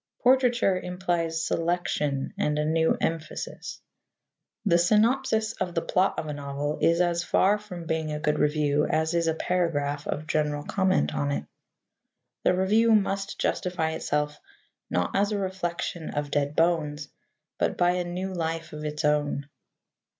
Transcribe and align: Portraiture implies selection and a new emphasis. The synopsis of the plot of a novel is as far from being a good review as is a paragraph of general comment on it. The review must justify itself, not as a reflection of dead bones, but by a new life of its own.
Portraiture 0.23 0.79
implies 0.79 1.45
selection 1.45 2.33
and 2.35 2.57
a 2.57 2.65
new 2.65 2.97
emphasis. 2.99 3.79
The 4.65 4.79
synopsis 4.79 5.53
of 5.53 5.75
the 5.75 5.83
plot 5.83 6.17
of 6.17 6.25
a 6.25 6.33
novel 6.33 6.79
is 6.81 7.01
as 7.01 7.23
far 7.23 7.59
from 7.59 7.85
being 7.85 8.11
a 8.11 8.19
good 8.19 8.39
review 8.39 8.87
as 8.87 9.13
is 9.13 9.27
a 9.27 9.35
paragraph 9.35 10.07
of 10.07 10.25
general 10.25 10.63
comment 10.63 11.13
on 11.13 11.29
it. 11.31 11.45
The 12.43 12.55
review 12.55 12.93
must 12.95 13.39
justify 13.39 13.91
itself, 13.91 14.39
not 14.89 15.15
as 15.15 15.31
a 15.31 15.37
reflection 15.37 16.09
of 16.09 16.31
dead 16.31 16.55
bones, 16.55 17.07
but 17.59 17.77
by 17.77 17.91
a 17.91 18.03
new 18.03 18.33
life 18.33 18.73
of 18.73 18.83
its 18.83 19.05
own. 19.05 19.47